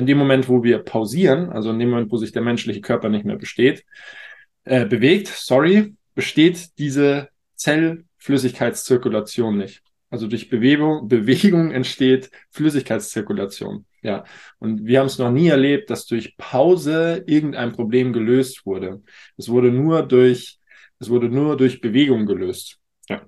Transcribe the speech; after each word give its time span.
In 0.00 0.06
dem 0.06 0.16
Moment, 0.16 0.48
wo 0.48 0.64
wir 0.64 0.78
pausieren, 0.78 1.50
also 1.50 1.70
in 1.70 1.78
dem 1.78 1.90
Moment, 1.90 2.10
wo 2.10 2.16
sich 2.16 2.32
der 2.32 2.40
menschliche 2.40 2.80
Körper 2.80 3.10
nicht 3.10 3.26
mehr 3.26 3.36
besteht, 3.36 3.84
äh, 4.64 4.86
bewegt, 4.86 5.28
sorry, 5.28 5.94
besteht 6.14 6.70
diese 6.78 7.28
Zellflüssigkeitszirkulation 7.56 9.58
nicht. 9.58 9.82
Also 10.08 10.26
durch 10.26 10.48
Bewegung, 10.48 11.06
Bewegung 11.06 11.70
entsteht 11.70 12.30
Flüssigkeitszirkulation. 12.48 13.84
Ja. 14.00 14.24
Und 14.58 14.86
wir 14.86 15.00
haben 15.00 15.08
es 15.08 15.18
noch 15.18 15.30
nie 15.30 15.48
erlebt, 15.48 15.90
dass 15.90 16.06
durch 16.06 16.34
Pause 16.38 17.22
irgendein 17.26 17.72
Problem 17.72 18.14
gelöst 18.14 18.64
wurde. 18.64 19.02
Es 19.36 19.50
wurde 19.50 19.70
nur 19.70 20.02
durch, 20.02 20.58
es 20.98 21.10
wurde 21.10 21.28
nur 21.28 21.58
durch 21.58 21.82
Bewegung 21.82 22.24
gelöst. 22.24 22.78
Ja. 23.10 23.20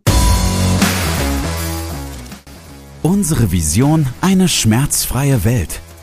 Unsere 3.02 3.52
Vision, 3.52 4.06
eine 4.22 4.48
schmerzfreie 4.48 5.44
Welt. 5.44 5.82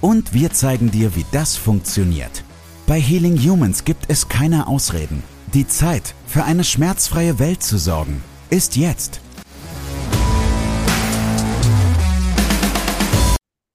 Und 0.00 0.32
wir 0.32 0.50
zeigen 0.50 0.92
dir, 0.92 1.16
wie 1.16 1.24
das 1.32 1.56
funktioniert. 1.56 2.44
Bei 2.86 3.00
Healing 3.00 3.36
Humans 3.36 3.84
gibt 3.84 4.04
es 4.06 4.28
keine 4.28 4.68
Ausreden. 4.68 5.24
Die 5.54 5.66
Zeit, 5.66 6.14
für 6.26 6.44
eine 6.44 6.62
schmerzfreie 6.62 7.40
Welt 7.40 7.64
zu 7.64 7.78
sorgen, 7.78 8.22
ist 8.48 8.76
jetzt. 8.76 9.20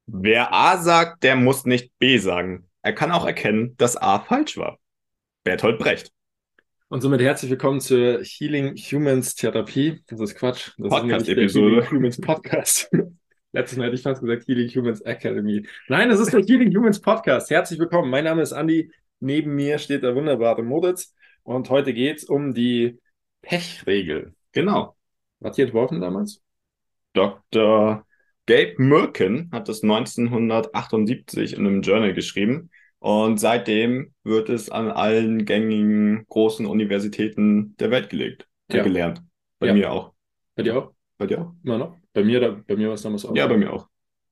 Wer 0.08 0.54
A 0.54 0.78
sagt, 0.78 1.24
der 1.24 1.36
muss 1.36 1.66
nicht 1.66 1.92
B 2.00 2.18
sagen. 2.18 2.70
Er 2.82 2.94
kann 2.94 3.12
auch 3.12 3.26
erkennen, 3.26 3.76
dass 3.78 3.98
A 3.98 4.20
falsch 4.20 4.56
war. 4.56 4.80
Bertolt 5.44 5.78
Brecht. 5.78 6.14
Und 6.88 7.02
somit 7.02 7.20
herzlich 7.20 7.52
willkommen 7.52 7.82
zur 7.82 8.20
Healing 8.24 8.78
Humans 8.78 9.36
Therapie. 9.36 10.02
Das 10.08 10.22
ist 10.22 10.36
Quatsch. 10.36 10.72
Das 10.78 10.90
Podcast-Episode. 10.90 11.82
Healing 11.82 11.92
Humans 11.92 12.22
Podcast. 12.22 12.90
Letztes 13.56 13.78
Mal 13.78 13.86
hätte 13.86 13.98
ich 13.98 14.02
fast 14.02 14.20
gesagt 14.20 14.48
Healing 14.48 14.68
Humans 14.68 15.02
Academy. 15.02 15.64
Nein, 15.88 16.10
das 16.10 16.20
ist 16.20 16.34
der 16.34 16.42
Healing 16.42 16.76
Humans 16.76 17.00
Podcast. 17.00 17.52
Herzlich 17.52 17.80
willkommen. 17.80 18.10
Mein 18.10 18.24
Name 18.24 18.42
ist 18.42 18.52
Andy. 18.52 18.92
Neben 19.20 19.54
mir 19.54 19.78
steht 19.78 20.02
der 20.02 20.16
wunderbare 20.16 20.64
Moritz. 20.64 21.14
Und 21.44 21.70
heute 21.70 21.94
geht 21.94 22.18
es 22.18 22.24
um 22.24 22.56
die 22.56 23.00
Pechregel. 23.44 24.34
Genau. 24.54 24.96
Hier 25.54 25.66
entworfen 25.66 26.02
damals? 26.02 26.42
Dr. 27.14 28.08
Gabe 28.48 28.74
Mirkin 28.80 29.50
hat 29.52 29.70
das 29.70 29.84
1978 29.84 31.54
in 31.54 31.68
einem 31.68 31.84
Journal 31.84 32.16
geschrieben. 32.16 32.72
Und 32.98 33.40
seitdem 33.40 34.16
wird 34.24 34.50
es 34.50 34.72
an 34.72 34.90
allen 34.90 35.46
gängigen 35.46 36.26
großen 36.28 36.66
Universitäten 36.66 37.76
der 37.78 37.92
Welt 37.92 38.10
gelegt, 38.10 38.48
ja. 38.72 38.82
gelernt. 38.82 39.22
Bei 39.60 39.68
ja. 39.68 39.74
mir 39.74 39.92
auch. 39.92 40.12
Bei 40.56 40.64
dir 40.64 40.76
auch? 40.76 40.92
Bei 41.20 41.28
dir 41.28 41.40
auch? 41.40 41.54
Immer 41.64 41.78
noch? 41.78 42.03
Bei 42.14 42.24
mir, 42.24 42.40
da, 42.40 42.58
bei 42.68 42.76
mir 42.76 42.88
war 42.88 42.96
es 42.96 43.02
damals 43.02 43.26
auch. 43.26 43.36
Ja, 43.36 43.48
bei 43.48 43.58
mir 43.58 43.74
auch. 43.74 43.88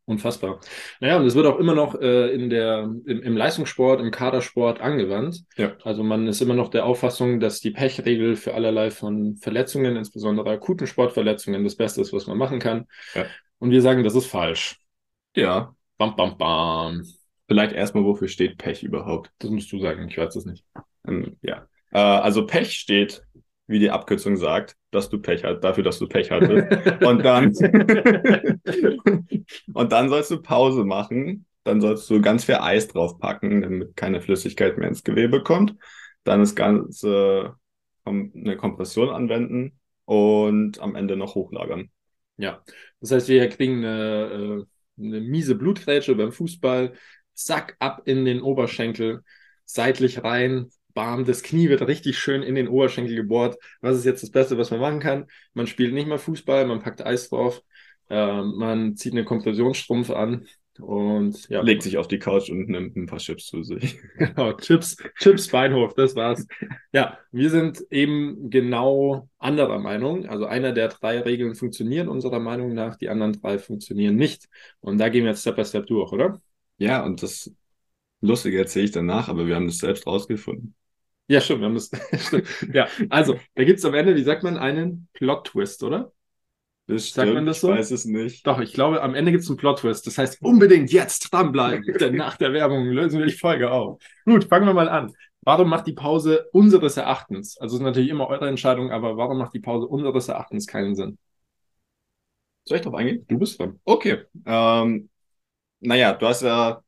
Unfassbar. 0.05 0.59
Naja, 0.99 1.17
und 1.17 1.25
es 1.25 1.35
wird 1.35 1.45
auch 1.45 1.59
immer 1.59 1.75
noch 1.75 1.95
äh, 1.95 2.33
in 2.33 2.49
der, 2.49 2.83
im, 3.05 3.21
im, 3.21 3.38
Leistungssport, 3.38 4.01
im 4.01 4.11
Kadersport 4.11 4.81
angewandt. 4.81 5.43
Ja. 5.57 5.75
Also 5.83 6.03
man 6.03 6.27
ist 6.27 6.41
immer 6.41 6.55
noch 6.55 6.69
der 6.69 6.85
Auffassung, 6.85 7.39
dass 7.39 7.59
die 7.59 7.71
Pechregel 7.71 8.35
für 8.35 8.53
allerlei 8.53 8.89
von 8.91 9.38
Verletzungen, 9.38 9.95
insbesondere 9.95 10.49
akuten 10.49 10.88
Sportverletzungen, 10.88 11.63
das 11.63 11.75
Beste 11.75 12.01
ist, 12.01 12.13
was 12.13 12.28
man 12.28 12.38
machen 12.38 12.59
kann. 12.59 12.88
Ja. 13.13 13.25
Und 13.59 13.72
wir 13.72 13.81
sagen, 13.81 14.03
das 14.03 14.16
ist 14.16 14.25
falsch. 14.25 14.79
Ja. 15.35 15.75
Bam, 15.97 16.16
bam, 16.16 16.38
bam. 16.38 17.03
Vielleicht 17.47 17.73
erstmal, 17.73 18.03
wofür 18.03 18.27
steht 18.27 18.57
Pech 18.57 18.81
überhaupt? 18.81 19.31
Das 19.38 19.51
musst 19.51 19.72
du 19.72 19.79
sagen, 19.79 20.07
ich 20.09 20.17
weiß 20.17 20.33
das 20.33 20.45
nicht. 20.45 20.66
Ähm, 21.07 21.38
ja. 21.41 21.67
Äh, 21.91 22.00
also 22.00 22.45
Pech 22.45 22.73
steht, 22.73 23.23
wie 23.67 23.79
die 23.79 23.91
Abkürzung 23.91 24.35
sagt, 24.35 24.75
dass 24.91 25.09
du 25.09 25.19
Pech 25.19 25.44
hast, 25.44 25.62
dafür, 25.62 25.84
dass 25.84 26.00
du 26.00 26.07
Pech 26.07 26.31
hattest. 26.31 27.02
und 27.03 27.24
dann 27.24 27.53
und 29.74 29.91
dann 29.91 30.09
sollst 30.09 30.31
du 30.31 30.41
Pause 30.41 30.84
machen. 30.84 31.46
Dann 31.63 31.79
sollst 31.79 32.09
du 32.09 32.22
ganz 32.22 32.46
viel 32.46 32.56
Eis 32.56 32.88
draufpacken, 32.88 33.62
damit 33.62 33.96
keine 33.96 34.19
Flüssigkeit 34.19 34.78
mehr 34.78 34.88
ins 34.88 35.03
Gewebe 35.03 35.44
kommt. 35.44 35.75
Dann 36.24 36.40
das 36.40 36.56
Ganze 36.56 37.56
eine 38.03 38.57
Kompression 38.57 39.09
anwenden 39.09 39.80
und 40.06 40.80
am 40.80 40.96
Ende 40.96 41.16
noch 41.16 41.35
hochlagern. 41.35 41.90
Ja, 42.38 42.63
das 43.00 43.12
heißt, 43.12 43.28
wir 43.30 43.47
kriegen 43.50 43.85
eine, 43.85 44.66
äh, 44.97 45.01
eine 45.01 45.22
miese 45.22 45.56
Blutgrätsche 45.56 46.16
beim 46.16 46.31
Fußball, 46.31 46.94
zack, 47.34 47.75
ab 47.80 48.01
in 48.06 48.25
den 48.25 48.41
Oberschenkel, 48.41 49.22
seitlich 49.66 50.24
rein, 50.24 50.69
bam, 50.94 51.25
das 51.25 51.44
Knie 51.44 51.69
wird 51.69 51.88
richtig 51.88 52.18
schön 52.19 52.44
in 52.44 52.56
den 52.56 52.68
Oberschenkel 52.68 53.16
gebohrt. 53.16 53.57
Was 53.81 53.97
ist 53.97 54.06
jetzt 54.06 54.24
das 54.24 54.31
Beste, 54.31 54.57
was 54.57 54.72
man 54.72 54.79
machen 54.79 55.00
kann? 55.00 55.25
Man 55.53 55.68
spielt 55.68 55.94
nicht 55.94 56.07
mal 56.07 56.18
Fußball, 56.18 56.66
man 56.66 56.81
packt 56.81 57.06
Eis 57.06 57.29
drauf, 57.29 57.62
äh, 58.09 58.41
man 58.41 58.96
zieht 58.96 59.13
eine 59.13 59.24
Kompressionsstrumpf 59.25 60.09
an 60.09 60.47
und 60.80 61.50
ja. 61.50 61.62
Legt 61.62 61.84
sich 61.84 61.97
auf 61.97 62.07
die 62.07 62.18
Couch 62.18 62.50
und 62.50 62.69
nimmt 62.69 62.96
ein 62.96 63.06
paar 63.06 63.19
Chips 63.19 63.47
zu 63.47 63.62
sich. 63.63 64.00
genau, 64.18 64.53
Chips, 64.53 64.97
Chips 65.19 65.50
Beinhof, 65.50 65.94
das 65.94 66.16
war's. 66.16 66.47
Ja, 66.91 67.19
wir 67.31 67.50
sind 67.50 67.84
eben 67.91 68.50
genau 68.50 69.30
anderer 69.38 69.80
Meinung. 69.80 70.25
Also 70.28 70.46
einer 70.46 70.72
der 70.72 70.88
drei 70.88 71.19
Regeln 71.19 71.56
funktioniert 71.56 72.07
unserer 72.07 72.40
Meinung 72.40 72.74
nach, 72.74 72.96
die 72.96 73.09
anderen 73.09 73.34
drei 73.34 73.59
funktionieren 73.59 74.16
nicht. 74.16 74.47
Und 74.80 74.97
da 74.97 75.09
gehen 75.09 75.24
wir 75.24 75.31
jetzt 75.31 75.41
Step 75.41 75.57
by 75.57 75.66
Step 75.66 75.88
durch, 75.88 76.12
oder? 76.12 76.41
Ja, 76.78 77.03
und 77.03 77.22
das 77.22 77.53
Lustige 78.22 78.57
erzähle 78.57 78.85
ich 78.85 78.91
danach, 78.91 79.28
aber 79.28 79.47
wir 79.47 79.56
haben 79.56 79.68
das 79.68 79.80
selbst 79.80 80.07
rausgefunden. 80.07 80.74
Ja, 81.31 81.40
stimmt, 81.40 81.62
wir 81.62 81.68
haben 81.68 81.75
das. 81.75 81.90
stimmt. 82.28 82.47
Ja, 82.74 82.90
also, 83.09 83.40
da 83.56 83.64
gibt 83.64 83.80
es 83.80 83.86
am 83.86 83.94
Ende, 83.94 84.16
wie 84.16 84.24
sagt 84.24 84.44
man, 84.44 84.58
einen 84.58 85.08
Plot-Twist, 85.14 85.81
oder? 85.84 86.12
Das 86.88 87.08
stimmt, 87.08 87.25
sagt 87.28 87.34
man 87.36 87.46
das 87.46 87.62
so? 87.62 87.72
Ich 87.72 87.80
weiß 87.80 87.92
es 87.92 88.03
nicht. 88.03 88.46
Doch, 88.46 88.59
ich 88.59 88.74
glaube, 88.74 89.02
am 89.02 89.16
Ende 89.16 89.31
gibt 89.31 89.46
es 89.46 89.50
einen 89.50 89.56
Plot-Twist. 89.56 90.06
Das 90.06 90.18
heißt, 90.18 90.42
unbedingt 90.42 90.92
jetzt 90.92 91.31
dranbleiben, 91.31 91.86
denn 92.02 92.16
nach 92.16 92.36
der 92.36 92.52
Werbung 92.52 92.86
lösen 92.86 93.18
wir 93.18 93.28
die 93.28 93.31
Folge 93.31 93.72
auf. 93.72 94.02
Gut, 94.25 94.44
fangen 94.44 94.68
wir 94.68 94.74
mal 94.74 94.90
an. 94.90 95.14
Warum 95.44 95.69
macht 95.69 95.88
die 95.88 95.94
Pause 95.94 96.50
unseres 96.52 96.97
Erachtens, 96.97 97.58
also 97.58 97.78
ist 97.78 97.81
natürlich 97.81 98.09
immer 98.09 98.28
eure 98.28 98.50
Entscheidung, 98.50 98.92
aber 98.92 99.16
warum 99.16 99.38
macht 99.38 99.53
die 99.53 99.59
Pause 99.59 99.88
unseres 99.88 100.28
Erachtens 100.28 100.68
keinen 100.68 100.96
Sinn? 100.96 101.18
Soll 102.66 102.78
ich 102.78 102.84
drauf 102.84 102.94
eingehen? 102.94 103.25
Du 103.28 103.40
bist 103.40 103.58
dran. 103.58 103.80
Okay. 103.86 104.25
Ähm, 104.46 105.09
naja, 105.80 106.13
du 106.13 106.28
hast 106.28 106.42
ja 106.42 106.84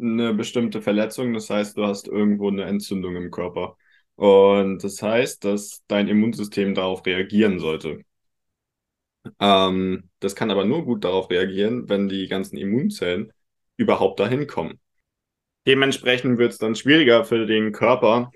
eine 0.00 0.34
bestimmte 0.34 0.82
Verletzung, 0.82 1.32
das 1.34 1.50
heißt, 1.50 1.76
du 1.76 1.84
hast 1.84 2.08
irgendwo 2.08 2.48
eine 2.48 2.64
Entzündung 2.64 3.16
im 3.16 3.30
Körper. 3.30 3.76
Und 4.16 4.84
das 4.84 5.02
heißt, 5.02 5.44
dass 5.44 5.82
dein 5.88 6.08
Immunsystem 6.08 6.74
darauf 6.74 7.04
reagieren 7.06 7.58
sollte. 7.58 8.04
Ähm, 9.38 10.10
das 10.20 10.34
kann 10.34 10.50
aber 10.50 10.64
nur 10.64 10.84
gut 10.84 11.04
darauf 11.04 11.30
reagieren, 11.30 11.88
wenn 11.88 12.08
die 12.08 12.28
ganzen 12.28 12.56
Immunzellen 12.56 13.32
überhaupt 13.76 14.20
dahin 14.20 14.46
kommen. 14.46 14.80
Dementsprechend 15.66 16.38
wird 16.38 16.52
es 16.52 16.58
dann 16.58 16.74
schwieriger 16.74 17.24
für 17.24 17.46
den 17.46 17.72
Körper, 17.72 18.30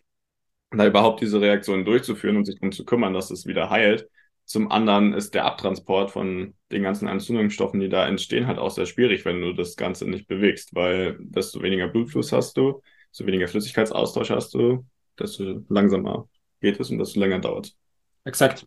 da 0.71 0.87
überhaupt 0.87 1.21
diese 1.21 1.41
Reaktion 1.41 1.85
durchzuführen 1.85 2.37
und 2.37 2.45
sich 2.45 2.57
darum 2.57 2.73
zu 2.73 2.85
kümmern, 2.85 3.15
dass 3.15 3.31
es 3.31 3.47
wieder 3.47 3.71
heilt, 3.71 4.09
zum 4.45 4.71
anderen 4.71 5.15
ist 5.15 5.35
der 5.35 5.47
Abtransport 5.47 6.11
von 6.11 6.55
den 6.71 6.83
ganzen 6.83 7.09
Entzündungsstoffen, 7.09 7.81
die 7.81 7.89
da 7.89 8.07
entstehen, 8.07 8.47
halt 8.47 8.59
auch 8.59 8.71
sehr 8.71 8.87
schwierig, 8.87 9.25
wenn 9.25 9.41
du 9.41 9.53
das 9.53 9.77
Ganze 9.77 10.09
nicht 10.09 10.29
bewegst, 10.29 10.75
weil 10.75 11.17
desto 11.21 11.63
weniger 11.63 11.89
Blutfluss 11.89 12.33
hast 12.33 12.57
du, 12.57 12.83
desto 13.11 13.27
weniger 13.27 13.49
Flüssigkeitsaustausch 13.49 14.31
hast 14.31 14.55
du, 14.55 14.85
desto 15.19 15.63
langsamer 15.69 16.29
geht 16.61 16.79
es 16.79 16.91
und 16.91 16.99
desto 16.99 17.21
länger 17.21 17.39
dauert 17.39 17.67
es. 17.67 17.77
Exakt. 18.25 18.67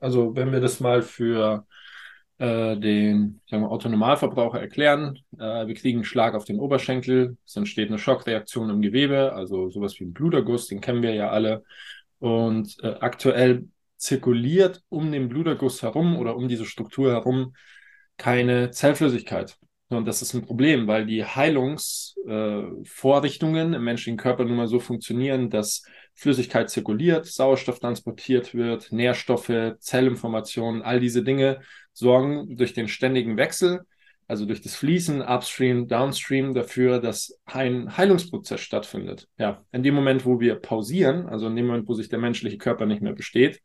Also 0.00 0.34
wenn 0.36 0.52
wir 0.52 0.60
das 0.60 0.80
mal 0.80 1.02
für 1.02 1.66
äh, 2.38 2.76
den 2.76 3.40
sagen 3.48 3.62
wir, 3.62 3.70
Autonomalverbraucher 3.70 4.60
erklären, 4.60 5.18
äh, 5.38 5.66
wir 5.66 5.74
kriegen 5.74 5.98
einen 5.98 6.04
Schlag 6.04 6.34
auf 6.34 6.44
den 6.44 6.58
Oberschenkel, 6.58 7.36
es 7.46 7.56
entsteht 7.56 7.88
eine 7.88 7.98
Schockreaktion 7.98 8.70
im 8.70 8.82
Gewebe, 8.82 9.32
also 9.32 9.68
sowas 9.70 9.98
wie 10.00 10.04
ein 10.04 10.12
Bluterguss, 10.12 10.66
den 10.66 10.80
kennen 10.80 11.02
wir 11.02 11.14
ja 11.14 11.30
alle. 11.30 11.64
Und 12.18 12.76
äh, 12.82 12.94
aktuell 13.00 13.68
zirkuliert 13.96 14.82
um 14.88 15.12
den 15.12 15.28
Bluterguss 15.28 15.82
herum 15.82 16.16
oder 16.16 16.36
um 16.36 16.48
diese 16.48 16.66
Struktur 16.66 17.12
herum 17.12 17.54
keine 18.16 18.70
Zellflüssigkeit. 18.70 19.56
Und 19.88 20.06
das 20.06 20.22
ist 20.22 20.34
ein 20.34 20.42
Problem, 20.42 20.86
weil 20.86 21.06
die 21.06 21.24
Heilungsvorrichtungen 21.24 23.72
äh, 23.72 23.76
im 23.76 23.84
menschlichen 23.84 24.16
Körper 24.16 24.44
nun 24.44 24.56
mal 24.56 24.66
so 24.66 24.80
funktionieren, 24.80 25.50
dass 25.50 25.84
Flüssigkeit 26.14 26.70
zirkuliert, 26.70 27.26
Sauerstoff 27.26 27.80
transportiert 27.80 28.54
wird, 28.54 28.92
Nährstoffe, 28.92 29.74
Zellinformationen, 29.78 30.80
all 30.82 31.00
diese 31.00 31.22
Dinge 31.22 31.60
sorgen 31.92 32.56
durch 32.56 32.72
den 32.72 32.88
ständigen 32.88 33.36
Wechsel 33.36 33.84
also 34.26 34.46
durch 34.46 34.62
das 34.62 34.74
Fließen, 34.74 35.22
Upstream, 35.22 35.88
Downstream, 35.88 36.54
dafür, 36.54 37.00
dass 37.00 37.38
ein 37.44 37.96
Heilungsprozess 37.96 38.60
stattfindet. 38.60 39.28
Ja, 39.38 39.64
in 39.72 39.82
dem 39.82 39.94
Moment, 39.94 40.24
wo 40.24 40.40
wir 40.40 40.56
pausieren, 40.56 41.26
also 41.26 41.46
in 41.46 41.56
dem 41.56 41.66
Moment, 41.66 41.88
wo 41.88 41.94
sich 41.94 42.08
der 42.08 42.18
menschliche 42.18 42.58
Körper 42.58 42.86
nicht 42.86 43.02
mehr 43.02 43.12
besteht, 43.12 43.60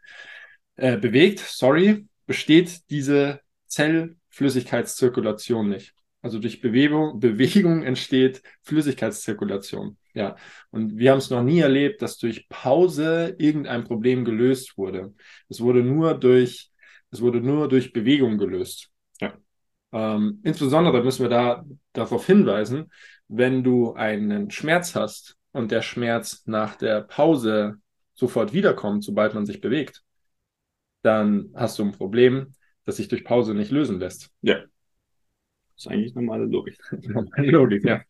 äh, 0.75 0.97
bewegt, 0.97 1.39
sorry, 1.39 2.07
besteht 2.25 2.89
diese 2.89 3.41
Zellflüssigkeitszirkulation 3.67 5.69
nicht. 5.69 5.93
Also 6.21 6.39
durch 6.39 6.61
Bewegung, 6.61 7.19
Bewegung 7.19 7.83
entsteht 7.83 8.41
Flüssigkeitszirkulation. 8.63 9.97
Ja. 10.13 10.35
Und 10.71 10.97
wir 10.97 11.11
haben 11.11 11.19
es 11.19 11.29
noch 11.29 11.43
nie 11.43 11.59
erlebt, 11.59 12.01
dass 12.01 12.17
durch 12.17 12.49
Pause 12.49 13.35
irgendein 13.37 13.83
Problem 13.83 14.25
gelöst 14.25 14.77
wurde. 14.77 15.13
Es 15.47 15.61
wurde 15.61 15.81
nur 15.81 16.15
durch, 16.15 16.71
es 17.11 17.21
wurde 17.21 17.41
nur 17.41 17.69
durch 17.69 17.93
Bewegung 17.93 18.37
gelöst. 18.37 18.89
Ja. 19.21 19.37
Ähm, 19.91 20.39
insbesondere 20.43 21.03
müssen 21.03 21.23
wir 21.23 21.29
da 21.29 21.65
darauf 21.93 22.25
hinweisen, 22.25 22.91
wenn 23.27 23.63
du 23.63 23.93
einen 23.93 24.51
Schmerz 24.51 24.95
hast 24.95 25.37
und 25.51 25.71
der 25.71 25.81
Schmerz 25.81 26.43
nach 26.45 26.75
der 26.75 27.01
Pause 27.01 27.77
sofort 28.13 28.53
wiederkommt, 28.53 29.03
sobald 29.03 29.33
man 29.33 29.45
sich 29.45 29.61
bewegt, 29.61 30.03
dann 31.01 31.49
hast 31.55 31.79
du 31.79 31.83
ein 31.83 31.91
Problem, 31.91 32.53
das 32.85 32.97
sich 32.97 33.07
durch 33.07 33.23
Pause 33.23 33.53
nicht 33.53 33.71
lösen 33.71 33.99
lässt. 33.99 34.31
Ja. 34.41 34.55
Das 34.55 35.85
ist 35.85 35.87
eigentlich 35.87 36.13
normale 36.13 36.45
Logik. 36.45 36.77
normale 36.91 37.51
Logik, 37.51 37.83
ja. 37.85 38.01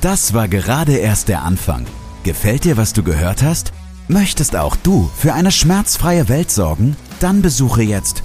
Das 0.00 0.34
war 0.34 0.48
gerade 0.48 0.96
erst 0.96 1.28
der 1.28 1.42
Anfang. 1.42 1.86
Gefällt 2.24 2.64
dir, 2.64 2.76
was 2.76 2.92
du 2.92 3.02
gehört 3.02 3.42
hast? 3.42 3.72
Möchtest 4.08 4.56
auch 4.56 4.76
du 4.76 5.04
für 5.16 5.32
eine 5.32 5.50
schmerzfreie 5.50 6.28
Welt 6.28 6.50
sorgen? 6.50 6.96
Dann 7.20 7.42
besuche 7.42 7.82
jetzt 7.82 8.24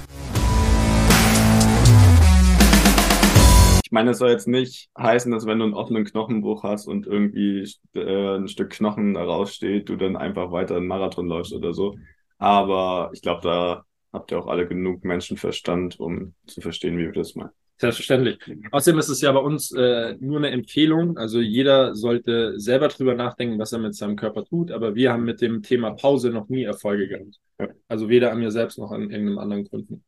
Ich 3.91 3.93
meine, 3.93 4.11
es 4.11 4.19
soll 4.19 4.29
jetzt 4.29 4.47
nicht 4.47 4.89
heißen, 4.97 5.29
dass 5.33 5.45
wenn 5.45 5.59
du 5.59 5.65
einen 5.65 5.73
offenen 5.73 6.05
Knochenbruch 6.05 6.63
hast 6.63 6.87
und 6.87 7.07
irgendwie 7.07 7.69
äh, 7.93 8.37
ein 8.37 8.47
Stück 8.47 8.69
Knochen 8.69 9.17
raussteht, 9.17 9.89
du 9.89 9.97
dann 9.97 10.15
einfach 10.15 10.53
weiter 10.53 10.77
einen 10.77 10.87
Marathon 10.87 11.27
läufst 11.27 11.51
oder 11.51 11.73
so. 11.73 11.97
Aber 12.37 13.09
ich 13.11 13.21
glaube, 13.21 13.41
da 13.43 13.83
habt 14.13 14.31
ihr 14.31 14.39
auch 14.39 14.47
alle 14.47 14.65
genug 14.65 15.03
Menschenverstand, 15.03 15.99
um 15.99 16.35
zu 16.47 16.61
verstehen, 16.61 16.97
wie 16.97 17.07
wir 17.07 17.11
das 17.11 17.35
meinen. 17.35 17.49
Selbstverständlich. 17.79 18.39
Außerdem 18.71 18.97
ist 18.97 19.09
es 19.09 19.19
ja 19.19 19.33
bei 19.33 19.41
uns 19.41 19.73
äh, 19.73 20.15
nur 20.21 20.37
eine 20.37 20.51
Empfehlung. 20.51 21.17
Also 21.17 21.41
jeder 21.41 21.93
sollte 21.93 22.57
selber 22.61 22.87
drüber 22.87 23.15
nachdenken, 23.15 23.59
was 23.59 23.73
er 23.73 23.79
mit 23.79 23.95
seinem 23.95 24.15
Körper 24.15 24.45
tut. 24.45 24.71
Aber 24.71 24.95
wir 24.95 25.11
haben 25.11 25.25
mit 25.25 25.41
dem 25.41 25.63
Thema 25.63 25.91
Pause 25.91 26.29
noch 26.29 26.47
nie 26.47 26.63
Erfolge 26.63 27.09
gehabt. 27.09 27.41
Ja. 27.59 27.67
Also 27.89 28.07
weder 28.07 28.31
an 28.31 28.39
mir 28.39 28.51
selbst 28.51 28.77
noch 28.77 28.91
an 28.91 29.11
irgendeinem 29.11 29.37
anderen 29.37 29.69
Kunden. 29.69 30.05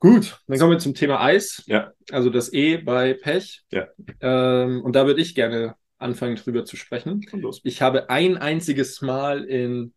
Gut, 0.00 0.40
dann 0.46 0.58
kommen 0.58 0.72
wir 0.72 0.78
zum 0.78 0.94
Thema 0.94 1.20
Eis. 1.20 1.64
Ja. 1.66 1.92
Also 2.10 2.30
das 2.30 2.52
E 2.52 2.76
bei 2.76 3.14
Pech. 3.14 3.62
Ja. 3.72 3.88
Ähm, 4.20 4.82
und 4.82 4.94
da 4.94 5.06
würde 5.06 5.20
ich 5.20 5.34
gerne 5.34 5.74
anfangen, 5.98 6.36
drüber 6.36 6.64
zu 6.64 6.76
sprechen. 6.76 7.26
Ich 7.64 7.82
habe 7.82 8.08
ein 8.08 8.36
einziges 8.36 9.02
Mal 9.02 9.44
in, 9.44 9.92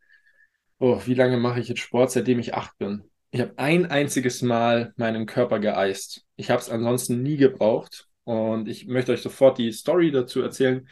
oh, 0.80 1.00
wie 1.06 1.14
lange 1.14 1.38
mache 1.38 1.60
ich 1.60 1.68
jetzt 1.68 1.82
Sport, 1.82 2.12
seitdem 2.12 2.40
ich 2.40 2.56
acht 2.56 2.78
bin? 2.80 3.04
Ich 3.30 3.42
habe 3.42 3.54
ein 3.58 3.86
einziges 3.86 4.42
Mal 4.42 4.94
meinen 4.98 5.28
Körper 5.28 5.60
geeist. 5.60 6.26
Ich 6.36 6.50
habe 6.50 6.62
es 6.62 6.70
ansonsten 6.70 7.22
nie 7.22 7.38
gebraucht. 7.38 8.08
Und 8.24 8.68
ich 8.68 8.88
möchte 8.88 9.12
euch 9.12 9.22
sofort 9.22 9.58
die 9.58 9.72
Story 9.72 10.12
dazu 10.12 10.42
erzählen. 10.42 10.88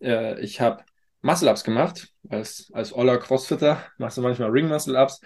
Äh, 0.00 0.40
ich 0.40 0.60
habe 0.60 0.84
Muscle-Ups 1.24 1.64
gemacht. 1.64 2.08
Als, 2.28 2.70
als 2.72 2.94
Oller 2.94 3.18
Crossfitter 3.18 3.82
machst 3.98 4.18
du 4.18 4.22
manchmal 4.22 4.50
Ring-Muscle-Ups. 4.50 5.20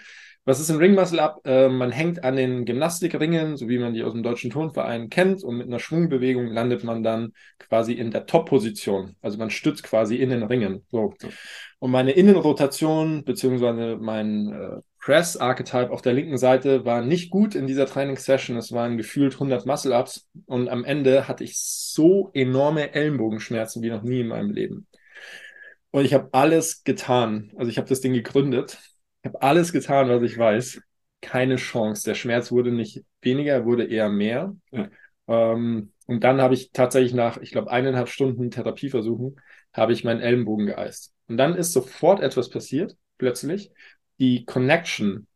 Was 0.45 0.59
ist 0.59 0.71
ein 0.71 0.77
Ring 0.77 0.95
Muscle 0.95 1.19
Up? 1.19 1.45
Äh, 1.45 1.69
man 1.69 1.91
hängt 1.91 2.23
an 2.23 2.35
den 2.35 2.65
Gymnastikringen, 2.65 3.57
so 3.57 3.67
wie 3.67 3.77
man 3.77 3.93
die 3.93 4.03
aus 4.03 4.13
dem 4.13 4.23
deutschen 4.23 4.49
Turnverein 4.49 5.09
kennt, 5.09 5.43
und 5.43 5.57
mit 5.57 5.67
einer 5.67 5.79
Schwungbewegung 5.79 6.47
landet 6.47 6.83
man 6.83 7.03
dann 7.03 7.33
quasi 7.59 7.93
in 7.93 8.09
der 8.09 8.25
Top-Position. 8.25 9.15
Also 9.21 9.37
man 9.37 9.49
stützt 9.49 9.83
quasi 9.83 10.15
in 10.15 10.29
den 10.29 10.43
Ringen. 10.43 10.85
So. 10.89 11.13
Und 11.79 11.91
meine 11.91 12.13
Innenrotation 12.13 13.25
beziehungsweise 13.25 13.97
mein 13.99 14.51
äh, 14.51 14.81
Press-Archetype 15.01 15.91
auf 15.91 16.01
der 16.01 16.13
linken 16.13 16.37
Seite 16.37 16.83
war 16.83 17.01
nicht 17.01 17.29
gut 17.29 17.53
in 17.53 17.67
dieser 17.67 17.85
Trainingssession. 17.85 18.57
Es 18.57 18.71
waren 18.71 18.97
gefühlt 18.97 19.33
100 19.33 19.65
Muscle-Ups 19.65 20.29
und 20.45 20.69
am 20.69 20.83
Ende 20.83 21.27
hatte 21.27 21.43
ich 21.43 21.59
so 21.59 22.31
enorme 22.33 22.93
Ellenbogenschmerzen 22.93 23.83
wie 23.83 23.89
noch 23.89 24.03
nie 24.03 24.21
in 24.21 24.27
meinem 24.29 24.49
Leben. 24.51 24.87
Und 25.91 26.05
ich 26.05 26.13
habe 26.13 26.29
alles 26.33 26.83
getan. 26.83 27.51
Also 27.57 27.69
ich 27.71 27.77
habe 27.77 27.89
das 27.89 28.01
Ding 28.01 28.13
gegründet 28.13 28.77
ich 29.21 29.27
habe 29.29 29.41
alles 29.41 29.73
getan, 29.73 30.09
was 30.09 30.21
ich 30.23 30.37
weiß. 30.37 30.81
Keine 31.21 31.57
Chance. 31.57 32.03
Der 32.05 32.15
Schmerz 32.15 32.51
wurde 32.51 32.71
nicht 32.71 33.03
weniger, 33.21 33.65
wurde 33.65 33.85
eher 33.85 34.09
mehr. 34.09 34.55
Ja. 34.71 34.89
Ähm, 35.27 35.91
und 36.07 36.23
dann 36.23 36.41
habe 36.41 36.53
ich 36.53 36.71
tatsächlich 36.71 37.13
nach, 37.13 37.37
ich 37.37 37.51
glaube, 37.51 37.69
eineinhalb 37.69 38.07
Stunden 38.07 38.49
Therapieversuchen, 38.49 39.39
habe 39.73 39.93
ich 39.93 40.03
meinen 40.03 40.21
Ellenbogen 40.21 40.67
geeist. 40.67 41.13
Und 41.27 41.37
dann 41.37 41.55
ist 41.55 41.73
sofort 41.73 42.21
etwas 42.21 42.49
passiert, 42.49 42.95
plötzlich. 43.17 43.71
Die 44.19 44.45
Connection 44.45 45.27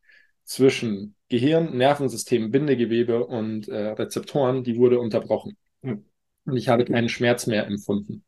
zwischen 0.46 1.16
Gehirn, 1.30 1.76
Nervensystem, 1.78 2.52
Bindegewebe 2.52 3.26
und 3.26 3.68
äh, 3.68 3.90
Rezeptoren, 3.90 4.64
die 4.64 4.78
wurde 4.78 5.00
unterbrochen. 5.00 5.58
Und 5.82 6.58
ich 6.58 6.70
habe 6.70 6.86
keinen 6.86 7.10
Schmerz 7.10 7.48
mehr 7.48 7.68
empfunden. 7.68 8.24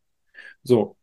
So, 0.64 0.98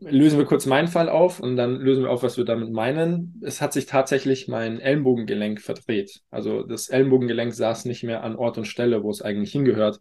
lösen 0.00 0.38
wir 0.38 0.46
kurz 0.46 0.66
meinen 0.66 0.88
Fall 0.88 1.08
auf 1.08 1.40
und 1.40 1.56
dann 1.56 1.76
lösen 1.76 2.04
wir 2.04 2.10
auf, 2.10 2.22
was 2.22 2.36
wir 2.36 2.44
damit 2.44 2.70
meinen. 2.70 3.40
Es 3.42 3.60
hat 3.60 3.72
sich 3.72 3.86
tatsächlich 3.86 4.48
mein 4.48 4.80
Ellenbogengelenk 4.80 5.60
verdreht. 5.60 6.20
Also 6.30 6.62
das 6.62 6.88
Ellenbogengelenk 6.88 7.54
saß 7.54 7.84
nicht 7.86 8.02
mehr 8.02 8.22
an 8.22 8.36
Ort 8.36 8.58
und 8.58 8.66
Stelle, 8.66 9.02
wo 9.02 9.10
es 9.10 9.22
eigentlich 9.22 9.52
hingehört. 9.52 10.00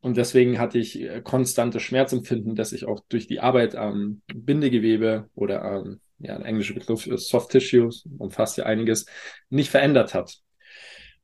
Und 0.00 0.16
deswegen 0.16 0.58
hatte 0.58 0.78
ich 0.78 1.00
äh, 1.00 1.20
konstante 1.22 1.80
Schmerzempfinden, 1.80 2.54
dass 2.54 2.72
ich 2.72 2.86
auch 2.86 3.00
durch 3.08 3.26
die 3.26 3.40
Arbeit 3.40 3.74
am 3.74 4.22
Bindegewebe 4.32 5.28
oder 5.34 5.62
am, 5.62 6.00
ja, 6.20 6.36
ein 6.36 6.44
englischer 6.44 6.74
Begriff 6.74 7.06
ist 7.06 7.28
Soft 7.28 7.50
Tissues, 7.50 8.08
umfasst 8.18 8.58
ja 8.58 8.64
einiges, 8.64 9.06
nicht 9.50 9.70
verändert 9.70 10.14
hat. 10.14 10.38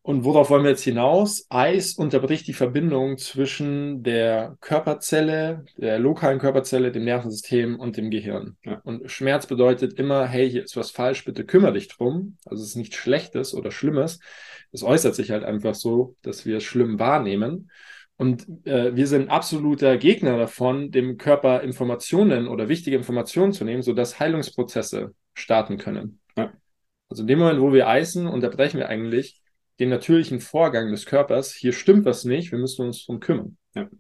Und 0.07 0.25
worauf 0.25 0.51
wollen 0.51 0.65
wir 0.65 0.71
jetzt 0.71 0.85
hinaus? 0.85 1.47
Eis 1.49 1.95
unterbricht 1.95 2.47
die 2.47 2.53
Verbindung 2.53 3.17
zwischen 3.17 4.03
der 4.03 4.59
Körperzelle, 4.61 5.65
der 5.79 5.99
lokalen 5.99 6.39
Körperzelle, 6.39 6.93
dem 6.93 7.05
Nervensystem 7.05 7.81
und 7.81 7.97
dem 7.97 8.11
Gehirn. 8.11 8.59
Ja. 8.67 8.83
Und 8.85 9.11
Schmerz 9.11 9.47
bedeutet 9.47 9.99
immer, 9.99 10.27
hey, 10.27 10.51
hier 10.51 10.63
ist 10.63 10.77
was 10.77 10.91
falsch, 10.91 11.25
bitte 11.25 11.47
kümmere 11.47 11.73
dich 11.73 11.89
drum. 11.89 12.37
Also 12.45 12.63
es 12.63 12.69
ist 12.69 12.77
nichts 12.77 12.97
Schlechtes 12.97 13.55
oder 13.55 13.71
Schlimmes. 13.71 14.21
Es 14.73 14.83
äußert 14.83 15.15
sich 15.15 15.31
halt 15.31 15.43
einfach 15.43 15.75
so, 15.75 16.17
dass 16.21 16.45
wir 16.45 16.59
es 16.59 16.65
schlimm 16.65 16.99
wahrnehmen. 16.99 17.71
Und 18.19 18.47
äh, 18.67 18.95
wir 18.95 19.07
sind 19.07 19.31
absoluter 19.31 19.97
Gegner 19.97 20.37
davon, 20.37 20.91
dem 20.91 21.17
Körper 21.17 21.63
Informationen 21.63 22.47
oder 22.47 22.69
wichtige 22.69 22.99
Informationen 22.99 23.55
zu 23.55 23.65
nehmen, 23.65 23.81
sodass 23.81 24.21
Heilungsprozesse 24.21 25.15
starten 25.33 25.79
können. 25.79 26.21
Ja. 26.37 26.53
Also 27.09 27.23
in 27.23 27.29
dem 27.29 27.39
Moment, 27.39 27.63
wo 27.63 27.73
wir 27.73 27.89
eisen, 27.89 28.27
unterbrechen 28.27 28.77
wir 28.77 28.91
eigentlich 28.91 29.41
den 29.81 29.89
natürlichen 29.89 30.41
Vorgang 30.41 30.91
des 30.91 31.07
Körpers, 31.07 31.53
hier 31.53 31.73
stimmt 31.73 32.05
was 32.05 32.25
nicht, 32.25 32.53
wir 32.53 32.59
müssen 32.59 32.87
uns 32.87 33.07
drum 33.07 33.21
kümmern. 33.21 33.57
Ja. 33.75 33.85
Das 33.85 33.93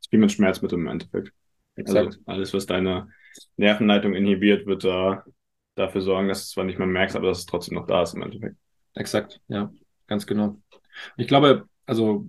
ist 0.00 0.12
wie 0.12 0.16
mit 0.16 0.32
Schmerzmitteln 0.32 0.82
im 0.82 0.88
Endeffekt. 0.88 1.32
Exakt. 1.76 2.06
Also 2.06 2.18
alles, 2.26 2.54
was 2.54 2.66
deine 2.66 3.08
Nervenleitung 3.56 4.14
inhibiert, 4.14 4.66
wird 4.66 4.84
da 4.84 5.24
dafür 5.74 6.00
sorgen, 6.00 6.28
dass 6.28 6.38
du 6.38 6.42
es 6.42 6.50
zwar 6.50 6.64
nicht 6.64 6.78
mehr 6.78 6.88
merkst, 6.88 7.16
aber 7.16 7.28
dass 7.28 7.40
es 7.40 7.46
trotzdem 7.46 7.76
noch 7.76 7.86
da 7.86 8.02
ist 8.02 8.14
im 8.14 8.22
Endeffekt. 8.22 8.56
Exakt, 8.94 9.40
ja, 9.48 9.72
ganz 10.06 10.26
genau. 10.26 10.60
Ich 11.16 11.28
glaube, 11.28 11.68
also 11.86 12.26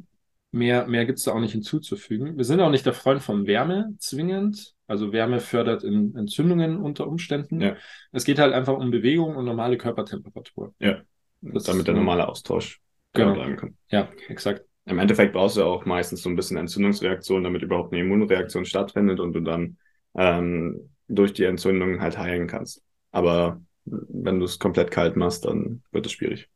mehr, 0.52 0.88
mehr 0.88 1.06
gibt 1.06 1.20
es 1.20 1.26
da 1.26 1.32
auch 1.32 1.40
nicht 1.40 1.54
hinzuzufügen. 1.54 2.38
Wir 2.38 2.46
sind 2.46 2.60
auch 2.60 2.70
nicht 2.70 2.86
der 2.86 2.94
Freund 2.94 3.22
von 3.22 3.48
Wärme 3.48 3.96
zwingend. 4.00 4.76
Also 4.86 5.14
Wärme 5.14 5.40
fördert 5.40 5.84
in 5.84 6.16
Entzündungen 6.16 6.78
unter 6.78 7.08
Umständen. 7.08 7.62
Ja. 7.62 7.76
Es 8.12 8.26
geht 8.26 8.40
halt 8.40 8.54
einfach 8.54 8.78
um 8.78 8.92
Bewegung 8.92 9.36
und 9.36 9.46
normale 9.46 9.78
Körpertemperatur. 9.78 10.76
Ja. 10.80 11.02
Das 11.42 11.64
damit 11.64 11.88
der 11.88 11.96
normale 11.96 12.28
Austausch 12.28 12.80
genau. 13.14 13.34
bleiben 13.34 13.58
kann. 13.58 13.78
Ja, 13.90 14.10
exakt. 14.28 14.64
Im 14.86 15.00
Endeffekt 15.00 15.34
brauchst 15.34 15.58
du 15.58 15.64
auch 15.64 15.86
meistens 15.86 16.22
so 16.24 16.30
ein 16.30 16.36
bisschen 16.36 16.58
Entzündungsreaktion, 16.58 17.44
damit 17.44 17.62
überhaupt 17.62 17.94
eine 17.94 18.02
Immunreaktion 18.02 18.66
stattfindet 18.66 19.20
und 19.20 19.34
du 19.34 19.42
dann 19.42 19.78
ähm, 20.16 20.90
durch 21.08 21.34
die 21.34 21.44
Entzündung 21.44 22.02
halt 22.02 22.18
heilen 22.18 22.48
kannst. 22.48 22.84
Aber 23.12 23.62
wenn 23.86 24.40
du 24.40 24.46
es 24.46 24.60
komplett 24.60 24.92
kalt 24.92 25.16
machst, 25.16 25.46
dann 25.46 25.84
wird 25.92 26.06
es 26.06 26.12
schwierig. 26.12 26.50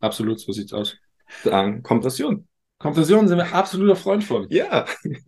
Absolut, 0.00 0.40
so 0.40 0.52
sieht's 0.52 0.72
aus. 0.72 0.96
Dann 1.44 1.82
Kompression. 1.82 2.46
Kompression 2.78 3.28
sind 3.28 3.38
wir 3.38 3.54
absoluter 3.54 3.96
Freund 3.96 4.24
von. 4.24 4.46
Ja. 4.50 4.86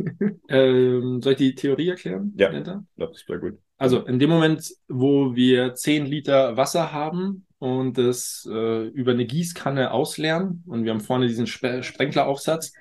Ähm, 0.49 1.23
soll 1.23 1.33
ich 1.33 1.39
die 1.39 1.55
Theorie 1.55 1.89
erklären? 1.89 2.35
Ja. 2.37 2.53
Ich 2.53 2.63
glaube, 2.63 2.85
das 2.97 3.27
wäre 3.27 3.41
gut. 3.41 3.59
Also 3.79 4.05
in 4.05 4.19
dem 4.19 4.29
Moment, 4.29 4.71
wo 4.87 5.35
wir 5.35 5.75
10 5.75 6.05
Liter 6.05 6.59
Wasser 6.59 6.93
haben 6.93 7.47
und 7.63 7.97
es 7.97 8.45
äh, 8.51 8.89
über 8.89 9.13
eine 9.13 9.25
Gießkanne 9.25 9.93
ausleeren 9.93 10.65
und 10.67 10.83
wir 10.83 10.91
haben 10.91 11.01
vorne 11.01 11.29
diesen 11.29 11.47
Spe 11.47 11.85
Sprenkleraufsatz, 11.85 12.73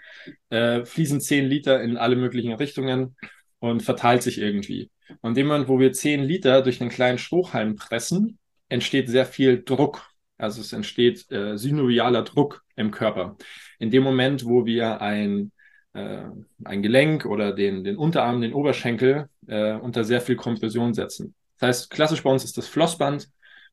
äh, 0.50 0.84
fließen 0.86 1.22
10 1.22 1.46
Liter 1.46 1.84
in 1.84 1.98
alle 1.98 2.16
möglichen 2.16 2.52
Richtungen 2.54 3.16
und 3.60 3.84
verteilt 3.84 4.24
sich 4.24 4.40
irgendwie. 4.40 4.90
Und 5.22 5.38
dem 5.38 5.46
Moment, 5.46 5.68
wo 5.68 5.78
wir 5.78 5.94
10 5.94 6.24
Liter 6.24 6.64
durch 6.64 6.82
einen 6.82 6.90
kleinen 6.90 7.20
Strohhalm 7.20 7.76
pressen, 7.76 8.40
entsteht 8.70 9.08
sehr 9.08 9.28
viel 9.28 9.62
Druck. 9.64 10.02
Also 10.40 10.62
es 10.62 10.74
entsteht 10.74 11.32
äh, 11.32 11.60
synovialer 11.60 12.24
Druck 12.24 12.64
im 12.76 12.90
Körper. 12.90 13.38
In 13.78 13.92
dem 13.92 14.02
Moment, 14.02 14.48
wo 14.48 14.66
wir 14.66 15.00
ein, 15.00 15.52
äh, 15.94 16.24
ein 16.64 16.82
Gelenk 16.82 17.28
oder 17.28 17.54
den, 17.54 17.84
den 17.84 17.98
Unterarm, 17.98 18.42
den 18.42 18.56
Oberschenkel 18.56 19.28
äh, 19.46 19.74
unter 19.74 20.04
sehr 20.04 20.22
viel 20.22 20.38
Kompression 20.38 20.96
setzen. 20.96 21.36
Das 21.60 21.68
heißt, 21.68 21.90
klassisch 21.92 22.24
bei 22.24 22.32
uns 22.32 22.44
ist 22.44 22.58
das 22.58 22.68
Flossband 22.68 23.30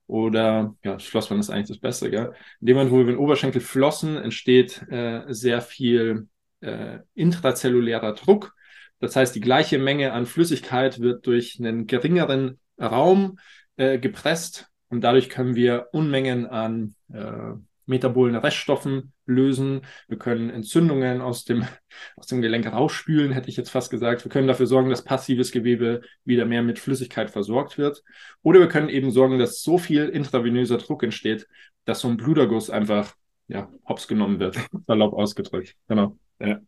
oder 0.09 0.75
ja, 0.83 0.95
das 0.95 1.05
Flossband 1.05 1.39
ist 1.41 1.51
eigentlich 1.51 1.69
das 1.69 1.79
Beste, 1.79 2.11
gell? 2.11 2.33
In 2.61 2.67
dem 2.67 2.77
Moment, 2.77 2.93
wo 2.93 2.99
wir 2.99 3.05
den 3.05 3.19
Oberschenkel 3.19 3.61
flossen, 3.61 4.17
entsteht 4.17 4.83
äh, 4.91 5.23
sehr 5.29 5.61
viel 5.61 6.27
äh, 6.61 6.99
intrazellulärer 7.15 8.15
Druck. 8.15 8.55
Das 9.01 9.15
heißt, 9.15 9.35
die 9.35 9.41
gleiche 9.41 9.79
Menge 9.79 10.13
an 10.13 10.27
Flüssigkeit 10.27 11.01
wird 11.01 11.27
durch 11.27 11.59
einen 11.61 11.87
geringeren 11.87 12.59
Raum 12.81 13.39
äh, 13.77 13.99
gepresst 13.99 14.69
und 14.89 15.03
dadurch 15.03 15.29
können 15.29 15.55
wir 15.55 15.89
Unmengen 15.93 16.47
an 16.47 16.95
äh, 17.13 17.53
metabolen 17.89 18.37
Reststoffen 18.37 19.13
lösen. 19.27 19.83
Wir 20.07 20.19
können 20.19 20.51
Entzündungen 20.51 21.21
aus 21.21 21.45
dem, 21.45 21.65
aus 22.17 22.27
dem 22.27 22.41
Gelenk 22.41 22.71
rausspülen, 22.71 23.33
hätte 23.33 23.49
ich 23.49 23.57
jetzt 23.57 23.71
fast 23.71 23.91
gesagt. 23.91 24.25
Wir 24.25 24.31
können 24.31 24.49
dafür 24.49 24.67
sorgen, 24.67 24.91
dass 24.91 25.05
passives 25.05 25.51
Gewebe 25.51 26.03
wieder 26.25 26.45
mehr 26.45 26.63
mit 26.63 26.79
Flüssigkeit 26.79 27.31
versorgt 27.31 27.79
wird. 27.79 28.03
Oder 28.43 28.61
wir 28.61 28.69
können 28.69 28.89
eben 28.89 29.11
sorgen, 29.11 29.39
dass 29.39 29.63
so 29.63 29.79
viel 29.79 30.09
intravenöser 30.09 30.79
Druck 30.79 31.03
entsteht, 31.03 31.49
dass 31.85 32.01
so 32.01 32.09
ein 32.09 32.17
Bluterguss 32.17 32.71
einfach 32.71 33.15
ja, 33.49 33.71
hops 33.89 34.07
genommen 34.07 34.39
wird, 34.39 34.59
salopp 34.87 35.15
ausgedrückt. 35.15 35.75
Genau. 35.89 36.17
Ja. 36.39 36.61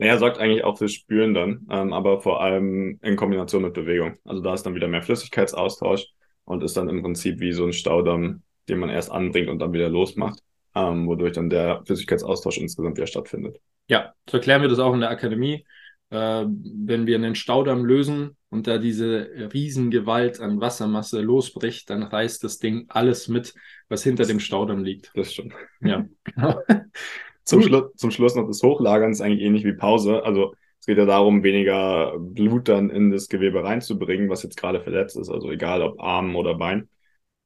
Naja, 0.00 0.16
sorgt 0.18 0.38
eigentlich 0.38 0.62
auch 0.62 0.78
fürs 0.78 0.92
Spüren 0.92 1.34
dann, 1.34 1.66
ähm, 1.70 1.92
aber 1.92 2.20
vor 2.20 2.40
allem 2.40 3.00
in 3.02 3.16
Kombination 3.16 3.62
mit 3.62 3.74
Bewegung. 3.74 4.16
Also 4.24 4.40
da 4.40 4.54
ist 4.54 4.62
dann 4.62 4.76
wieder 4.76 4.86
mehr 4.86 5.02
Flüssigkeitsaustausch 5.02 6.06
und 6.44 6.62
ist 6.62 6.76
dann 6.76 6.88
im 6.88 7.02
Prinzip 7.02 7.40
wie 7.40 7.52
so 7.52 7.64
ein 7.64 7.72
Staudamm, 7.72 8.42
den 8.68 8.78
man 8.78 8.90
erst 8.90 9.10
anbringt 9.10 9.48
und 9.48 9.58
dann 9.58 9.72
wieder 9.72 9.88
losmacht, 9.88 10.40
ähm, 10.74 11.06
wodurch 11.06 11.32
dann 11.32 11.50
der 11.50 11.82
Flüssigkeitsaustausch 11.86 12.58
insgesamt 12.58 12.96
wieder 12.96 13.06
stattfindet. 13.06 13.58
Ja, 13.88 14.12
so 14.28 14.36
erklären 14.36 14.62
wir 14.62 14.68
das 14.68 14.78
auch 14.78 14.94
in 14.94 15.00
der 15.00 15.10
Akademie. 15.10 15.64
Äh, 16.10 16.46
wenn 16.46 17.06
wir 17.06 17.16
einen 17.16 17.34
Staudamm 17.34 17.84
lösen 17.84 18.36
und 18.50 18.66
da 18.66 18.78
diese 18.78 19.28
Riesengewalt 19.52 20.40
an 20.40 20.60
Wassermasse 20.60 21.20
losbricht, 21.20 21.90
dann 21.90 22.02
reißt 22.02 22.42
das 22.44 22.58
Ding 22.58 22.86
alles 22.88 23.28
mit, 23.28 23.54
was 23.88 24.02
hinter 24.02 24.24
dem 24.24 24.40
Staudamm 24.40 24.84
liegt. 24.84 25.10
Das 25.14 25.34
schon. 25.34 25.52
Ja, 25.80 26.06
genau. 26.24 26.60
Zum. 27.44 27.62
Schlu 27.62 27.88
zum 27.96 28.10
Schluss 28.10 28.34
noch 28.34 28.46
das 28.46 28.62
Hochlagern 28.62 29.10
ist 29.10 29.22
eigentlich 29.22 29.40
ähnlich 29.40 29.64
wie 29.64 29.72
Pause. 29.72 30.22
Also 30.22 30.54
es 30.80 30.86
geht 30.86 30.98
ja 30.98 31.06
darum, 31.06 31.42
weniger 31.42 32.14
Blut 32.18 32.68
dann 32.68 32.90
in 32.90 33.10
das 33.10 33.28
Gewebe 33.28 33.64
reinzubringen, 33.64 34.28
was 34.28 34.42
jetzt 34.42 34.58
gerade 34.58 34.82
verletzt 34.82 35.16
ist. 35.16 35.30
Also 35.30 35.50
egal 35.50 35.80
ob 35.80 35.98
Arm 35.98 36.36
oder 36.36 36.54
Bein. 36.56 36.90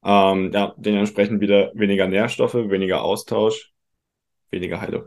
Ähm, 0.05 0.51
ja, 0.53 0.73
dementsprechend 0.77 1.41
wieder 1.41 1.71
weniger 1.73 2.07
Nährstoffe, 2.07 2.55
weniger 2.55 3.03
Austausch, 3.03 3.71
weniger 4.51 4.81
Heilung. 4.81 5.05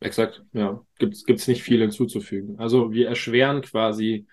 Exakt, 0.00 0.44
ja. 0.52 0.84
Gibt's 0.98 1.24
gibt's 1.24 1.48
nicht 1.48 1.62
viel 1.62 1.80
hinzuzufügen. 1.80 2.58
Also 2.58 2.92
wir 2.92 3.08
erschweren 3.08 3.62
quasi 3.62 4.26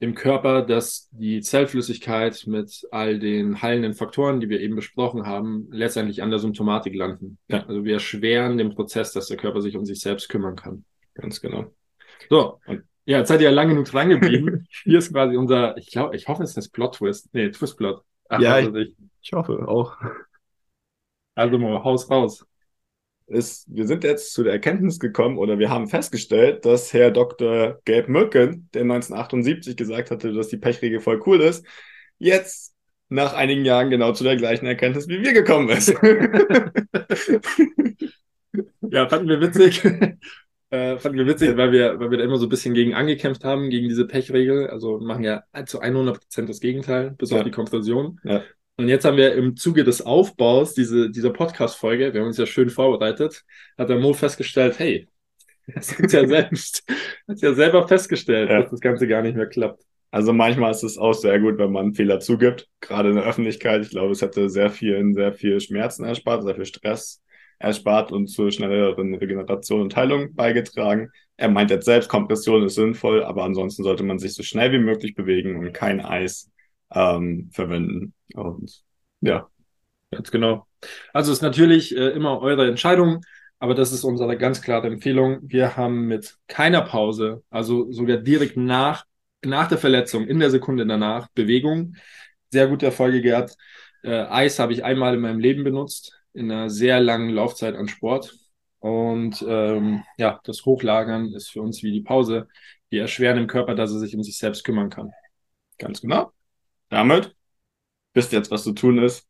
dem 0.00 0.14
Körper, 0.14 0.62
dass 0.62 1.08
die 1.10 1.40
Zellflüssigkeit 1.40 2.44
mit 2.46 2.86
all 2.90 3.18
den 3.18 3.60
heilenden 3.60 3.94
Faktoren, 3.94 4.40
die 4.40 4.48
wir 4.48 4.60
eben 4.60 4.76
besprochen 4.76 5.26
haben, 5.26 5.68
letztendlich 5.72 6.22
an 6.22 6.30
der 6.30 6.38
Symptomatik 6.38 6.94
landen. 6.94 7.38
Ja. 7.48 7.66
Also 7.66 7.84
wir 7.84 7.94
erschweren 7.94 8.58
den 8.58 8.74
Prozess, 8.74 9.12
dass 9.12 9.26
der 9.26 9.36
Körper 9.36 9.60
sich 9.60 9.76
um 9.76 9.84
sich 9.84 10.00
selbst 10.00 10.28
kümmern 10.28 10.54
kann. 10.56 10.84
Ganz 11.14 11.40
genau. 11.40 11.72
So, 12.30 12.60
Und- 12.66 12.84
ja, 13.06 13.18
jetzt 13.18 13.28
seid 13.28 13.40
ihr 13.40 13.46
ja 13.46 13.50
lang 13.50 13.70
genug 13.70 13.86
dran 13.86 14.10
geblieben. 14.10 14.66
Hier 14.84 14.98
ist 14.98 15.12
quasi 15.12 15.36
unser, 15.36 15.76
ich 15.78 15.90
glaube, 15.90 16.14
ich 16.14 16.28
hoffe, 16.28 16.42
es 16.42 16.56
ist 16.56 16.68
Plot-Twist. 16.70 17.30
Nee, 17.32 17.50
Twist-Plot. 17.50 18.02
Ach, 18.28 18.40
Ja, 18.40 18.52
weiß 18.56 18.74
ich. 18.74 18.96
Ich 19.22 19.32
hoffe 19.32 19.66
auch. 19.68 19.96
Also 21.34 21.58
mal, 21.58 21.82
Haus 21.84 22.10
raus. 22.10 22.44
ist, 23.26 23.66
wir 23.68 23.86
sind 23.86 24.04
jetzt 24.04 24.32
zu 24.32 24.42
der 24.42 24.54
Erkenntnis 24.54 24.98
gekommen 25.00 25.38
oder 25.38 25.58
wir 25.58 25.70
haben 25.70 25.88
festgestellt, 25.88 26.64
dass 26.64 26.92
Herr 26.92 27.10
Dr. 27.10 27.80
Gabe 27.84 28.10
Mücken, 28.10 28.70
der 28.74 28.84
1978 28.84 29.76
gesagt 29.76 30.10
hatte, 30.10 30.32
dass 30.32 30.48
die 30.48 30.56
Pechregel 30.58 31.00
voll 31.00 31.22
cool 31.26 31.40
ist, 31.42 31.64
jetzt 32.18 32.74
nach 33.10 33.34
einigen 33.34 33.64
Jahren 33.64 33.90
genau 33.90 34.12
zu 34.12 34.24
der 34.24 34.36
gleichen 34.36 34.66
Erkenntnis 34.66 35.08
wie 35.08 35.22
wir 35.22 35.32
gekommen 35.32 35.68
ist. 35.70 35.94
Ja, 38.80 39.08
fanden 39.08 39.28
wir 39.28 39.40
witzig. 39.40 39.82
äh, 40.70 40.98
fanden 40.98 41.18
wir 41.18 41.26
witzig, 41.26 41.56
weil 41.56 41.72
wir, 41.72 41.98
weil 41.98 42.10
wir 42.10 42.18
da 42.18 42.24
immer 42.24 42.36
so 42.38 42.46
ein 42.46 42.50
bisschen 42.50 42.74
gegen 42.74 42.94
angekämpft 42.94 43.44
haben, 43.44 43.70
gegen 43.70 43.88
diese 43.88 44.06
Pechregel. 44.06 44.68
Also 44.68 44.98
machen 45.00 45.24
ja 45.24 45.42
zu 45.66 45.80
100 45.80 46.20
Prozent 46.20 46.48
das 46.48 46.60
Gegenteil, 46.60 47.12
bis 47.18 47.30
Ja. 47.30 47.38
auf 47.38 47.44
die 47.44 47.50
Kompression. 47.50 48.20
Ja. 48.24 48.42
Und 48.76 48.88
jetzt 48.88 49.04
haben 49.04 49.16
wir 49.16 49.34
im 49.34 49.56
Zuge 49.56 49.82
des 49.82 50.02
Aufbaus 50.02 50.74
diese, 50.74 51.10
dieser 51.10 51.30
Podcast-Folge, 51.30 52.12
wir 52.14 52.20
haben 52.20 52.28
uns 52.28 52.38
ja 52.38 52.46
schön 52.46 52.70
vorbereitet, 52.70 53.44
hat 53.76 53.88
der 53.88 53.98
Mo 53.98 54.12
festgestellt, 54.12 54.78
hey, 54.78 55.08
das 55.74 55.92
ist 55.98 56.12
ja 56.12 56.26
selbst, 56.28 56.84
hat 57.26 57.40
ja 57.40 57.54
selber 57.54 57.88
festgestellt, 57.88 58.50
Ja. 58.50 58.60
dass 58.62 58.70
das 58.70 58.80
Ganze 58.80 59.08
gar 59.08 59.22
nicht 59.22 59.36
mehr 59.36 59.46
klappt. 59.48 59.82
Also 60.10 60.32
manchmal 60.32 60.70
ist 60.70 60.84
es 60.84 60.96
auch 60.96 61.12
sehr 61.12 61.38
gut, 61.40 61.58
wenn 61.58 61.72
man 61.72 61.86
einen 61.86 61.94
Fehler 61.94 62.20
zugibt, 62.20 62.68
gerade 62.80 63.10
in 63.10 63.16
der 63.16 63.24
Öffentlichkeit. 63.24 63.82
Ich 63.82 63.90
glaube, 63.90 64.12
es 64.12 64.22
hätte 64.22 64.48
sehr 64.48 64.70
vielen 64.70 65.12
sehr 65.12 65.32
viel 65.34 65.60
Schmerzen 65.60 66.04
erspart, 66.04 66.44
sehr 66.44 66.54
viel 66.54 66.64
Stress 66.64 67.20
erspart 67.58 68.12
und 68.12 68.28
zur 68.28 68.50
schnelleren 68.50 69.14
Regeneration 69.14 69.82
und 69.82 69.96
Heilung 69.96 70.34
beigetragen. 70.34 71.10
Er 71.36 71.48
meint 71.48 71.70
jetzt 71.70 71.84
selbst, 71.86 72.08
Kompression 72.08 72.64
ist 72.64 72.74
sinnvoll, 72.74 73.24
aber 73.24 73.44
ansonsten 73.44 73.82
sollte 73.82 74.04
man 74.04 74.18
sich 74.18 74.34
so 74.34 74.42
schnell 74.42 74.72
wie 74.72 74.78
möglich 74.78 75.14
bewegen 75.14 75.56
und 75.56 75.72
kein 75.72 76.00
Eis 76.00 76.50
ähm, 76.92 77.50
verwenden. 77.52 78.14
Und 78.34 78.82
ja, 79.20 79.48
Ganz 80.10 80.30
genau. 80.30 80.66
Also 81.12 81.32
ist 81.32 81.42
natürlich 81.42 81.94
äh, 81.96 82.08
immer 82.10 82.40
eure 82.40 82.66
Entscheidung, 82.66 83.20
aber 83.58 83.74
das 83.74 83.92
ist 83.92 84.04
unsere 84.04 84.38
ganz 84.38 84.62
klare 84.62 84.86
Empfehlung. 84.86 85.40
Wir 85.42 85.76
haben 85.76 86.06
mit 86.06 86.36
keiner 86.46 86.82
Pause, 86.82 87.42
also 87.50 87.90
sogar 87.92 88.16
direkt 88.16 88.56
nach, 88.56 89.04
nach 89.44 89.68
der 89.68 89.78
Verletzung, 89.78 90.26
in 90.26 90.38
der 90.40 90.50
Sekunde 90.50 90.86
danach, 90.86 91.28
Bewegung, 91.34 91.96
sehr 92.50 92.68
gute 92.68 92.86
Erfolge 92.86 93.20
gehabt. 93.20 93.56
Äh, 94.02 94.24
Eis 94.24 94.58
habe 94.58 94.72
ich 94.72 94.84
einmal 94.84 95.14
in 95.14 95.20
meinem 95.20 95.40
Leben 95.40 95.64
benutzt, 95.64 96.17
in 96.38 96.50
einer 96.50 96.70
sehr 96.70 97.00
langen 97.00 97.30
Laufzeit 97.30 97.74
an 97.74 97.88
Sport. 97.88 98.36
Und 98.78 99.44
ähm, 99.46 100.04
ja, 100.16 100.40
das 100.44 100.64
Hochlagern 100.64 101.32
ist 101.32 101.50
für 101.50 101.60
uns 101.60 101.82
wie 101.82 101.92
die 101.92 102.00
Pause. 102.00 102.48
Wir 102.90 103.02
erschweren 103.02 103.36
dem 103.36 103.46
Körper, 103.48 103.74
dass 103.74 103.92
er 103.92 103.98
sich 103.98 104.14
um 104.14 104.22
sich 104.22 104.38
selbst 104.38 104.64
kümmern 104.64 104.88
kann. 104.88 105.12
ganz 105.78 106.00
genau. 106.00 106.32
Damit 106.88 107.34
wisst 108.14 108.32
ihr 108.32 108.38
jetzt, 108.38 108.50
was 108.50 108.62
zu 108.62 108.72
tun 108.72 108.98
ist. 108.98 109.26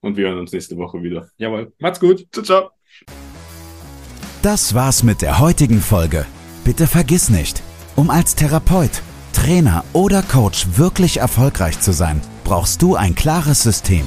Und 0.00 0.16
wir 0.16 0.28
hören 0.28 0.38
uns 0.38 0.52
nächste 0.52 0.76
Woche 0.76 1.02
wieder. 1.02 1.28
Jawohl, 1.38 1.72
macht's 1.78 1.98
gut. 1.98 2.26
Ciao, 2.32 2.44
ciao. 2.44 2.70
Das 4.42 4.74
war's 4.74 5.02
mit 5.02 5.22
der 5.22 5.40
heutigen 5.40 5.80
Folge. 5.80 6.26
Bitte 6.64 6.86
vergiss 6.86 7.30
nicht, 7.30 7.62
um 7.96 8.10
als 8.10 8.34
Therapeut, 8.36 9.02
Trainer 9.32 9.84
oder 9.92 10.22
Coach 10.22 10.66
wirklich 10.76 11.16
erfolgreich 11.18 11.80
zu 11.80 11.92
sein, 11.92 12.20
brauchst 12.44 12.82
du 12.82 12.94
ein 12.94 13.14
klares 13.14 13.62
System. 13.62 14.06